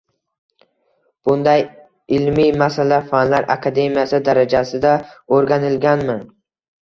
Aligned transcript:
Bunday 1.29 1.59
ilmiy 2.19 2.49
masala 2.61 2.97
Fanlar 3.11 3.45
akademiyasi 3.57 4.21
darajasida 4.31 4.95
o‘rganilganmi? 5.41 6.17